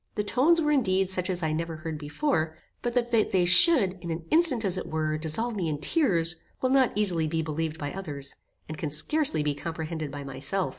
The 0.15 0.23
tones 0.23 0.59
were 0.59 0.71
indeed 0.71 1.11
such 1.11 1.29
as 1.29 1.43
I 1.43 1.53
never 1.53 1.75
heard 1.75 1.99
before; 1.99 2.57
but 2.81 2.95
that 2.95 3.11
they 3.31 3.45
should, 3.45 3.99
in 4.03 4.09
an 4.09 4.25
instant, 4.31 4.65
as 4.65 4.75
it 4.75 4.87
were, 4.87 5.15
dissolve 5.15 5.55
me 5.55 5.69
in 5.69 5.79
tears, 5.79 6.37
will 6.59 6.71
not 6.71 6.91
easily 6.95 7.27
be 7.27 7.43
believed 7.43 7.77
by 7.77 7.93
others, 7.93 8.33
and 8.67 8.79
can 8.79 8.89
scarcely 8.89 9.43
be 9.43 9.53
comprehended 9.53 10.09
by 10.11 10.23
myself. 10.23 10.69